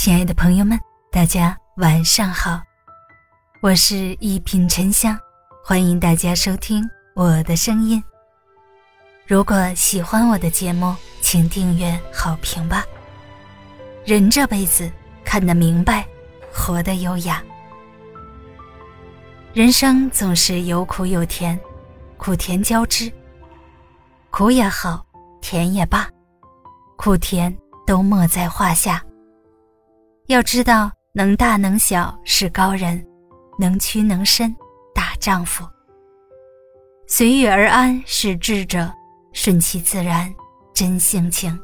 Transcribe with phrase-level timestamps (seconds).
[0.00, 0.78] 亲爱的朋友们，
[1.10, 2.62] 大家晚上好，
[3.60, 5.18] 我是一品沉香，
[5.64, 8.00] 欢迎大家收听我的声音。
[9.26, 12.84] 如果喜欢我的节目，请订阅、好评吧。
[14.04, 14.88] 人这辈子
[15.24, 16.06] 看得明白，
[16.52, 17.42] 活得优雅。
[19.52, 21.58] 人生总是有苦有甜，
[22.16, 23.12] 苦甜交织。
[24.30, 25.04] 苦也好，
[25.40, 26.08] 甜也罢，
[26.96, 27.52] 苦甜
[27.84, 29.02] 都莫在话下。
[30.28, 33.02] 要知道，能大能小是高人，
[33.58, 34.54] 能屈能伸
[34.94, 35.66] 大丈夫。
[37.06, 38.92] 随遇而安是智者，
[39.32, 40.30] 顺其自然
[40.74, 41.58] 真性情。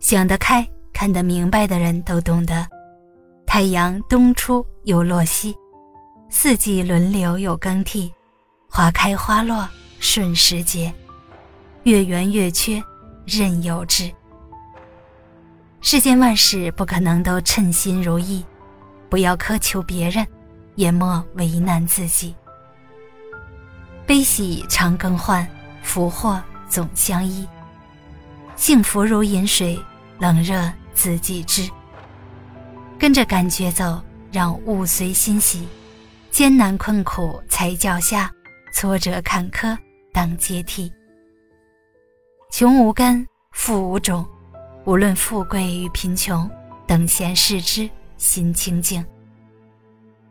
[0.00, 2.68] 想得开、看得明白的人都懂得，
[3.46, 5.56] 太阳东出又落西，
[6.28, 8.12] 四季轮流有更替，
[8.68, 9.66] 花开花落
[9.98, 10.92] 顺时节，
[11.84, 12.82] 月圆月缺
[13.24, 14.12] 任由之。
[15.86, 18.42] 世间万事不可能都称心如意，
[19.10, 20.26] 不要苛求别人，
[20.76, 22.34] 也莫为难自己。
[24.06, 25.46] 悲喜常更换，
[25.82, 27.46] 福祸总相依。
[28.56, 29.78] 幸福如饮水，
[30.18, 31.68] 冷热自己知。
[32.98, 35.68] 跟着感觉走，让物随心喜。
[36.30, 38.32] 艰难困苦踩脚下，
[38.72, 39.76] 挫折坎坷
[40.14, 40.90] 当阶梯。
[42.50, 44.26] 穷无根，富无种。
[44.86, 46.48] 无论富贵与贫穷，
[46.86, 49.04] 等闲视之，心清净。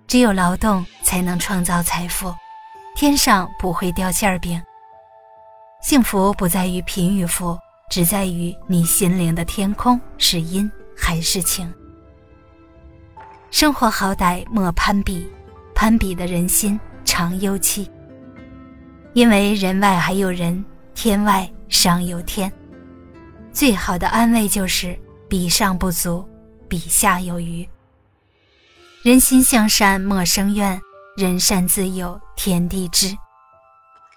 [0.06, 2.32] 只有劳动才能创造财富，
[2.96, 4.62] 天上不会掉馅饼。
[5.82, 7.58] 幸福不在于贫与富，
[7.90, 11.74] 只在于你心灵的天空是阴还是晴。
[13.50, 15.28] 生活好歹莫攀比，
[15.74, 17.90] 攀比的人心常忧戚。
[19.14, 22.52] 因为人外还有人，天外尚有天。
[23.54, 26.28] 最好的安慰就是比上不足，
[26.68, 27.68] 比下有余。
[29.04, 30.82] 人心向善莫生怨，
[31.16, 33.16] 人善自有天地知。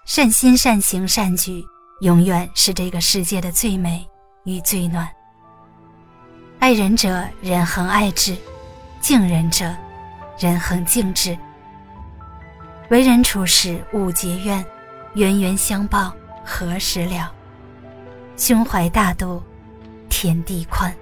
[0.05, 1.63] 善心善行善举，
[2.01, 4.07] 永远是这个世界的最美
[4.45, 5.07] 与最暖。
[6.57, 8.33] 爱人者，人恒爱之；
[8.99, 9.71] 敬人者，
[10.39, 11.37] 人恒敬之。
[12.89, 14.65] 为人处事勿结怨，
[15.13, 16.11] 冤冤相报
[16.43, 17.31] 何时了？
[18.37, 19.41] 胸怀大度，
[20.09, 20.95] 天地宽。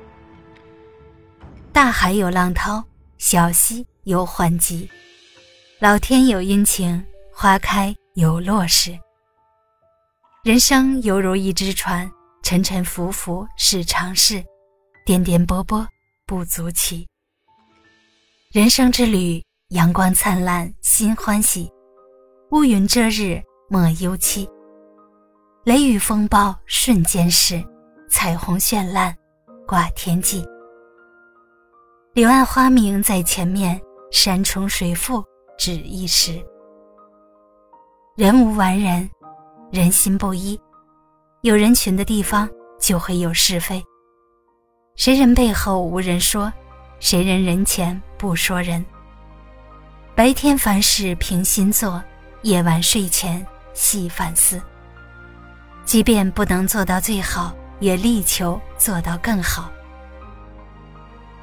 [1.73, 2.81] 大海有浪涛，
[3.17, 4.89] 小溪有缓急。
[5.79, 8.97] 老天有阴晴，花开有落时。
[10.45, 12.09] 人生犹如一只船，
[12.41, 14.41] 沉沉浮浮是常事，
[15.05, 15.85] 颠颠簸簸
[16.25, 17.05] 不足奇。
[18.53, 21.69] 人生之旅，阳光灿烂心欢喜，
[22.51, 24.49] 乌云遮日莫忧戚。
[25.65, 27.59] 雷雨风暴瞬间逝，
[28.07, 29.11] 彩虹绚烂
[29.65, 30.45] 挂天际。
[32.13, 33.81] 柳暗花明在前面，
[34.11, 35.23] 山重水复
[35.57, 36.39] 只一时。
[38.15, 39.09] 人无完人，
[39.71, 40.61] 人心不一，
[41.41, 42.47] 有人群的地方
[42.79, 43.83] 就会有是非。
[44.95, 46.53] 谁人背后无人说，
[46.99, 48.85] 谁人人前不说人。
[50.13, 52.03] 白天凡事平心做，
[52.43, 53.43] 夜晚睡前
[53.73, 54.61] 细反思。
[55.95, 59.71] 即便不能做到最好，也力求做到更好。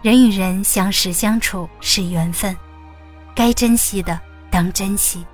[0.03, 2.55] 人与人相识相处是缘分，
[3.35, 4.21] 该珍惜的
[4.51, 5.25] 当珍惜，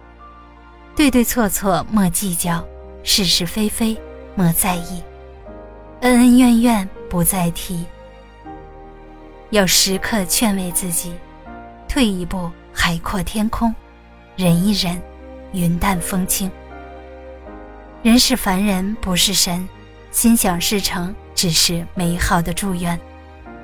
[0.94, 2.64] 对对错错莫计较，
[3.02, 4.00] 是是非非
[4.36, 5.02] 莫在意，
[6.02, 7.84] 恩恩怨怨不再提。
[9.50, 11.12] 要时刻劝慰自己，
[11.88, 13.74] 退一步海阔天空，
[14.36, 15.02] 忍一忍
[15.50, 16.48] 云淡风轻。
[18.00, 19.68] 人是凡人，不是神，
[20.12, 22.98] 心想事成只是美好的祝愿，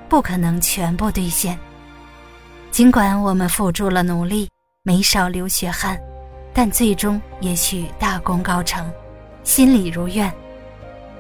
[0.09, 1.57] 不可能全部兑现。
[2.73, 4.49] 尽管我们付出了努力，
[4.83, 5.97] 没少流血汗，
[6.53, 8.91] 但最终也许大功告成，
[9.45, 10.29] 心里如愿；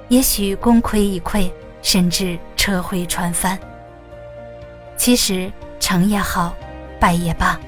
[0.09, 1.49] 也许功亏一篑，
[1.83, 3.57] 甚至车毁船翻。
[4.97, 6.53] 其实成也好，
[6.99, 7.61] 败也罢，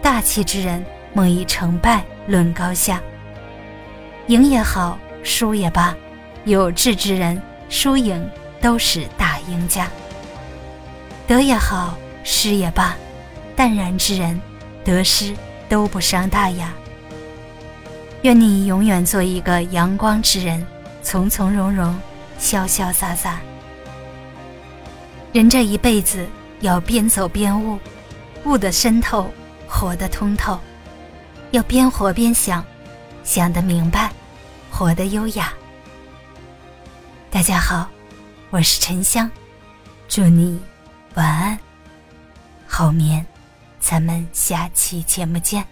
[0.00, 0.82] 大气之人
[1.12, 2.98] 莫以成败论高下。
[4.28, 5.96] 赢也好，输也罢，
[6.44, 7.40] 有志之人，
[7.70, 8.22] 输赢
[8.60, 9.88] 都是大赢家。
[11.26, 12.94] 得也好，失也罢，
[13.56, 14.38] 淡然之人，
[14.84, 15.34] 得失
[15.66, 16.74] 都不伤大雅。
[18.20, 20.66] 愿你永远做一个阳光之人，
[21.02, 21.98] 从从容容，
[22.38, 23.40] 潇潇洒洒。
[25.32, 26.26] 人这一辈子
[26.60, 27.78] 要边走边悟，
[28.44, 29.30] 悟得深透，
[29.66, 30.58] 活得通透，
[31.50, 32.62] 要边活边想。
[33.24, 34.10] 想得明白，
[34.78, 35.52] 活得优雅。
[37.32, 37.90] 大家好，
[38.50, 39.28] 我是沉香，
[40.06, 40.62] 祝你
[41.14, 41.58] 晚安，
[42.64, 43.26] 好眠，
[43.80, 45.66] 咱们下期节目见。